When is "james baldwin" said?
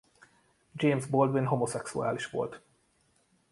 0.75-1.45